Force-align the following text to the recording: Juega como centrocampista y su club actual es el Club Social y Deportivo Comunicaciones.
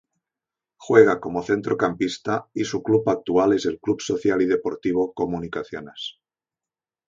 Juega 0.77 1.19
como 1.19 1.43
centrocampista 1.43 2.49
y 2.55 2.63
su 2.65 2.81
club 2.81 3.07
actual 3.07 3.53
es 3.53 3.67
el 3.67 3.79
Club 3.79 4.01
Social 4.01 4.41
y 4.41 4.47
Deportivo 4.47 5.13
Comunicaciones. 5.13 6.19